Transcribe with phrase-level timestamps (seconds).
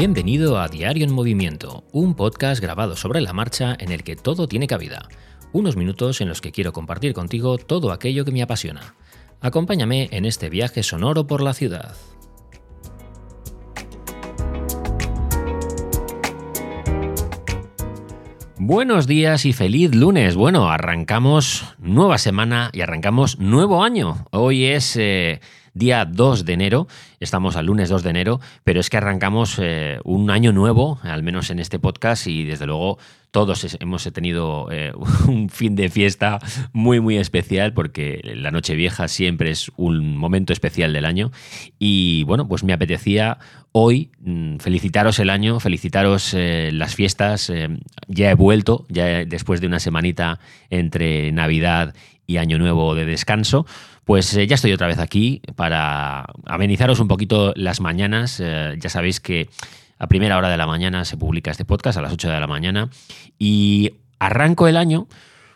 [0.00, 4.48] Bienvenido a Diario en Movimiento, un podcast grabado sobre la marcha en el que todo
[4.48, 5.06] tiene cabida.
[5.52, 8.94] Unos minutos en los que quiero compartir contigo todo aquello que me apasiona.
[9.42, 11.94] Acompáñame en este viaje sonoro por la ciudad.
[18.58, 20.34] Buenos días y feliz lunes.
[20.34, 24.24] Bueno, arrancamos nueva semana y arrancamos nuevo año.
[24.30, 25.42] Hoy es eh,
[25.74, 26.88] día 2 de enero,
[27.20, 31.22] estamos al lunes 2 de enero, pero es que arrancamos eh, un año nuevo, al
[31.22, 32.98] menos en este podcast, y desde luego
[33.30, 34.92] todos hemos tenido eh,
[35.28, 36.38] un fin de fiesta
[36.72, 41.30] muy, muy especial, porque la noche vieja siempre es un momento especial del año.
[41.78, 43.38] Y bueno, pues me apetecía
[43.72, 47.52] hoy mm, felicitaros el año, felicitaros eh, las fiestas.
[48.08, 50.40] ya he vuelto, ya después de una semanita
[50.70, 51.94] entre Navidad
[52.30, 53.66] y Año Nuevo de descanso.
[54.04, 58.38] Pues eh, ya estoy otra vez aquí para amenizaros un poquito las mañanas.
[58.40, 59.48] Eh, ya sabéis que
[59.98, 62.46] a primera hora de la mañana se publica este podcast, a las 8 de la
[62.46, 62.88] mañana.
[63.36, 65.08] Y arranco el año,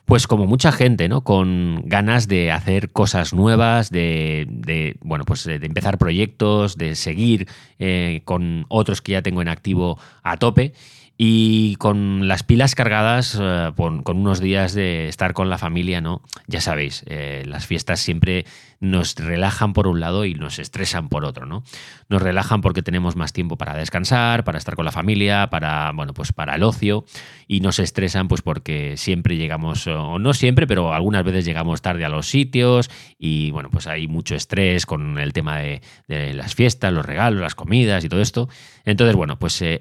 [0.04, 1.22] pues como mucha gente, ¿no?
[1.22, 7.46] Con ganas de hacer cosas nuevas, de, bueno, pues de empezar proyectos, de seguir
[7.78, 10.74] eh, con otros que ya tengo en activo a tope
[11.16, 16.22] y con las pilas cargadas, eh, con, unos días de estar con la familia, ¿no?
[16.46, 18.44] Ya sabéis, eh, las fiestas siempre
[18.80, 21.62] nos relajan por un lado y nos estresan por otro, ¿no?
[22.08, 26.12] Nos relajan porque tenemos más tiempo para descansar, para estar con la familia, para, bueno,
[26.12, 27.04] pues para el ocio,
[27.46, 32.04] y nos estresan pues porque siempre llegamos, o no siempre, pero algunas veces llegamos tarde
[32.04, 36.92] a los sitios y, bueno, pues hay mucho estrés con el tema de, las fiestas,
[36.92, 38.48] los regalos, las comidas y todo esto.
[38.84, 39.78] Entonces, bueno, pues eh,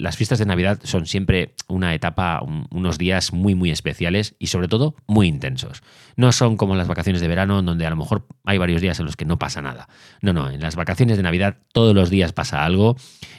[0.00, 4.68] las fiestas de Navidad son siempre una etapa, unos días muy, muy especiales y sobre
[4.68, 5.82] todo muy intensos.
[6.16, 9.06] No son como las vacaciones de verano donde a lo mejor hay varios días en
[9.06, 9.88] los que no pasa nada.
[10.20, 12.96] No, no, en las vacaciones de Navidad todos los días pasa algo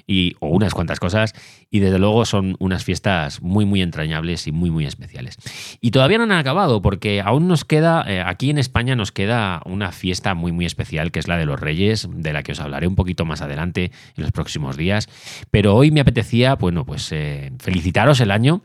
[0.08, 1.34] y, o unas cuantas cosas
[1.70, 5.38] y desde luego son unas fiestas muy, muy entrañables y muy, muy especiales.
[5.82, 9.62] Y todavía no han acabado porque aún nos queda, eh, aquí en España nos queda
[9.66, 12.60] una fiesta muy, muy especial que es la de los Reyes, de la que os
[12.60, 15.10] hablaré un poquito más adelante en los próximos días.
[15.50, 18.62] Pero hoy me apetecía, bueno, pues eh, felicitaros el año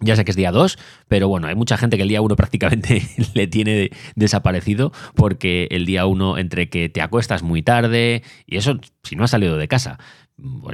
[0.00, 0.78] ya sé que es día 2,
[1.08, 3.02] pero bueno, hay mucha gente que el día 1 prácticamente
[3.34, 8.78] le tiene desaparecido porque el día 1 entre que te acuestas muy tarde y eso
[9.02, 9.98] si no has salido de casa.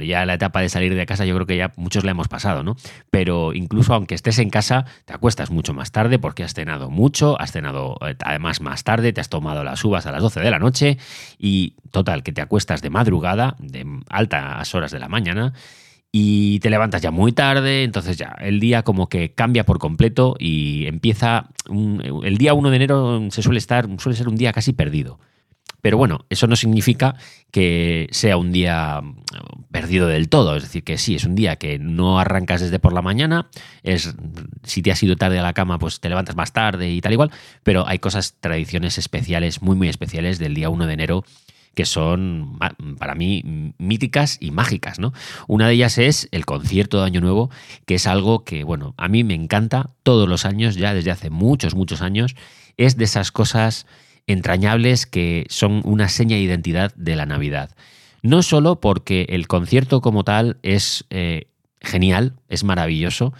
[0.01, 2.63] ya la etapa de salir de casa yo creo que ya muchos la hemos pasado,
[2.63, 2.75] ¿no?
[3.11, 7.39] Pero incluso aunque estés en casa, te acuestas mucho más tarde porque has cenado mucho,
[7.39, 10.51] has cenado eh, además más tarde, te has tomado las uvas a las 12 de
[10.51, 10.97] la noche
[11.37, 15.53] y total, que te acuestas de madrugada, de altas horas de la mañana
[16.15, 20.35] y te levantas ya muy tarde, entonces ya el día como que cambia por completo
[20.37, 21.49] y empieza
[22.23, 25.19] el día 1 de enero se suele estar suele ser un día casi perdido.
[25.81, 27.15] Pero bueno, eso no significa
[27.51, 29.01] que sea un día
[29.71, 32.93] perdido del todo, es decir, que sí, es un día que no arrancas desde por
[32.93, 33.47] la mañana,
[33.81, 34.15] es
[34.63, 37.13] si te has ido tarde a la cama, pues te levantas más tarde y tal
[37.13, 37.31] igual,
[37.63, 41.25] pero hay cosas, tradiciones especiales, muy muy especiales del día 1 de enero
[41.75, 42.59] que son
[42.99, 45.13] para mí míticas y mágicas, ¿no?
[45.47, 47.49] Una de ellas es el concierto de Año Nuevo,
[47.85, 51.29] que es algo que, bueno, a mí me encanta todos los años, ya desde hace
[51.29, 52.35] muchos, muchos años.
[52.77, 53.85] Es de esas cosas
[54.27, 57.75] entrañables que son una seña de identidad de la Navidad.
[58.21, 61.47] No solo porque el concierto como tal es eh,
[61.81, 63.33] genial, es maravilloso,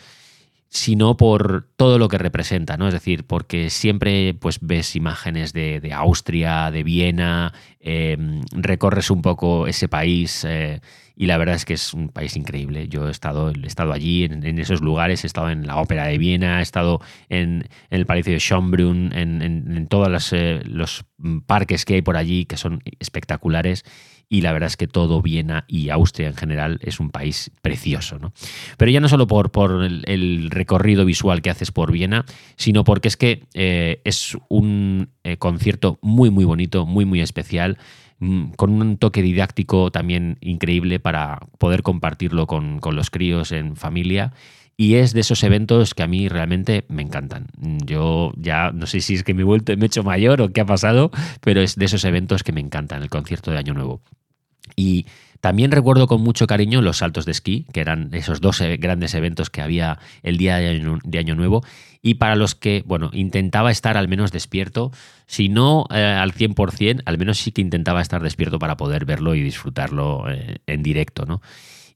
[0.74, 2.88] sino por todo lo que representa, ¿no?
[2.88, 9.68] Es decir, porque siempre pues, ves imágenes de, Austria, de Viena, em, recorres un poco
[9.68, 10.82] ese país eh,
[11.16, 12.88] y la verdad es que es un país increíble.
[12.88, 16.18] Yo he estado, he estado allí, en, esos lugares, he estado en la Ópera de
[16.18, 21.06] Viena, he estado en, el Palacio de Schönbrunn, en, todos eh, los
[21.46, 23.86] parques que hay por allí que son espectaculares
[24.34, 28.18] y la verdad es que todo Viena y Austria en general es un país precioso.
[28.18, 28.34] ¿no?
[28.78, 32.26] Pero ya no solo por, por el, recorrido visual que haces por Viena,
[32.56, 37.78] sino porque es que eh, es un eh, concierto muy, muy bonito, muy, muy especial
[38.18, 43.76] mm, con un toque didáctico también increíble para poder compartirlo con, con, los críos en
[43.76, 44.34] familia.
[44.76, 47.50] Y es de esos eventos que a mí realmente me encantan.
[47.86, 50.50] Yo ya no sé si es que me he vuelto, me he hecho mayor o
[50.52, 53.76] qué ha pasado, pero es de esos eventos que me encantan, el concierto de Año
[53.76, 54.02] Nuevo.
[54.76, 55.06] Y
[55.42, 59.14] también recuerdo con mucho cariño los saltos de esquí, que eran esos dos e, grandes
[59.14, 61.64] eventos que había el día de Año, Nuevo,
[62.02, 64.92] y para los que, bueno, intentaba estar al menos despierto,
[65.26, 69.36] si no eh, al 100%, al menos sí que intentaba estar despierto para poder verlo
[69.36, 71.42] y disfrutarlo eh, en directo, ¿no?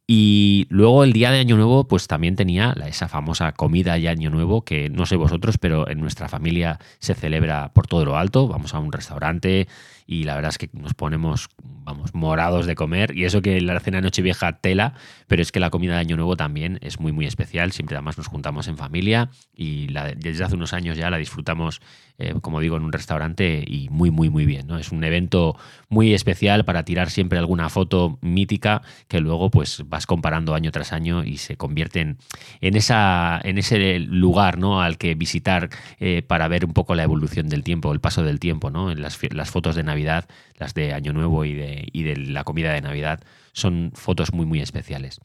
[0.10, 4.30] Y luego el día de Año Nuevo, pues también tenía esa famosa comida de Año
[4.30, 8.48] Nuevo, que no sé vosotros, pero en nuestra familia se celebra por todo lo alto.
[8.48, 9.68] Vamos a un restaurante
[10.06, 11.50] y la verdad es que nos ponemos,
[11.88, 14.94] vamos, morados de comer y eso que la cena de Nochevieja tela,
[15.28, 17.72] pero es que la comida de Año Nuevo también es muy, muy especial.
[17.72, 19.88] Siempre además nos juntamos en familia y
[20.18, 21.80] desde hace unos años ya la disfrutamos,
[22.18, 24.68] eh, como digo, en un restaurante y muy, muy, muy bien.
[24.68, 24.78] ¿no?
[24.78, 25.56] Es un evento
[25.88, 30.92] muy especial para tirar siempre alguna foto mítica que luego pues vas comparando año tras
[30.92, 32.18] año y se convierten
[32.60, 34.81] en, esa, en ese lugar ¿no?
[34.81, 35.69] al que visitar
[36.01, 38.92] eh, para ver un poco la evolución del tiempo, el paso del tiempo, ¿no?
[38.92, 42.44] en las, las fotos de Navidad, las de Año Nuevo y de, y de la
[42.44, 43.21] comida de Navidad
[43.53, 45.19] son fotos muy, muy especiales.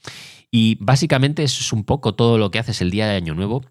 [0.50, 3.64] Y básicamente eso es un poco todo lo que haces el día de Año Nuevo.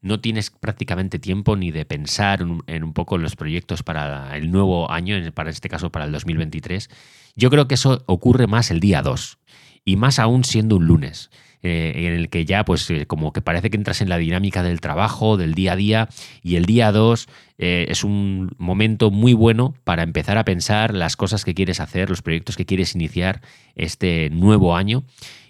[0.00, 4.90] No tienes prácticamente tiempo ni de pensar en un poco los proyectos para el nuevo
[4.90, 6.88] año, para este caso para el 2023.
[7.34, 9.38] Yo creo que eso ocurre más el día 2
[9.84, 11.30] y más aún siendo un lunes.
[11.64, 14.62] Eh, en el que ya pues eh, como que parece que entras en la dinámica
[14.62, 16.08] del trabajo, del día a día,
[16.40, 17.28] y el día 2
[17.58, 22.10] eh, es un momento muy bueno para empezar a pensar las cosas que quieres hacer,
[22.10, 23.40] los proyectos que quieres iniciar
[23.74, 25.02] este nuevo año.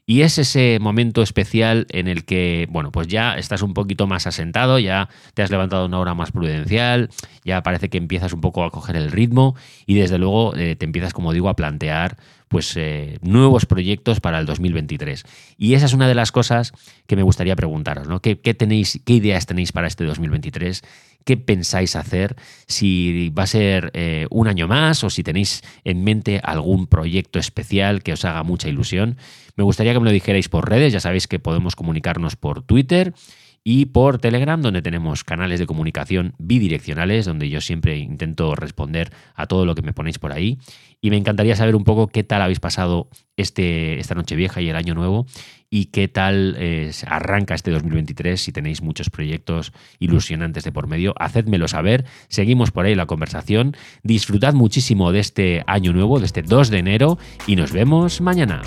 [0.06, 4.26] Y es ese momento especial en el que, bueno, pues ya estás un poquito más
[4.26, 7.10] asentado, ya te has levantado una hora más prudencial,
[7.44, 11.12] ya parece que empiezas un poco a coger el ritmo y desde luego te empiezas,
[11.12, 12.16] como digo, a plantear
[12.48, 15.24] pues eh, nuevos proyectos para el 2023.
[15.56, 16.72] Y esa es una de las cosas
[17.06, 18.20] que me gustaría preguntaros, ¿no?
[18.20, 20.82] ¿Qué, tenéis, qué ideas tenéis para este 2023?
[21.24, 22.36] ¿Qué pensáis hacer?
[22.66, 27.38] Si va a ser eh, un año más o si tenéis en mente algún proyecto
[27.38, 29.18] especial que os haga mucha ilusión.
[29.56, 33.12] Me gustaría que me lo dijerais por redes, ya sabéis que podemos comunicarnos por Twitter
[33.70, 39.44] y por Telegram, donde tenemos canales de comunicación bidireccionales, donde yo siempre intento responder a
[39.44, 40.56] todo lo que me ponéis por ahí.
[41.02, 44.70] Y me encantaría saber un poco qué tal habéis pasado este, esta noche vieja y
[44.70, 45.26] el año nuevo
[45.68, 51.12] y qué tal eh, arranca este 2023 si tenéis muchos proyectos ilusionantes de por medio.
[51.20, 56.40] Hacedmelo saber, seguimos por ahí la conversación, disfrutad muchísimo de este año nuevo, de este
[56.40, 58.62] 2 de enero y nos vemos mañana.